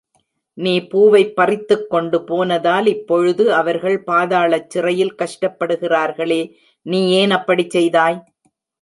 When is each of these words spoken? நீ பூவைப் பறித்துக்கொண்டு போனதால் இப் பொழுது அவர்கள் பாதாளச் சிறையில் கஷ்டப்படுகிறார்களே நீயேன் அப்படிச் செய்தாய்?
நீ 0.57 0.71
பூவைப் 0.91 1.35
பறித்துக்கொண்டு 1.35 2.17
போனதால் 2.23 2.85
இப் 2.85 3.05
பொழுது 3.07 3.45
அவர்கள் 3.53 3.97
பாதாளச் 4.07 4.69
சிறையில் 4.69 5.15
கஷ்டப்படுகிறார்களே 5.15 6.41
நீயேன் 6.85 7.33
அப்படிச் 7.39 7.73
செய்தாய்? 7.77 8.19